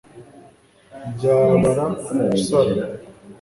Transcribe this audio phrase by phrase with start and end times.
[1.15, 2.85] byabara usara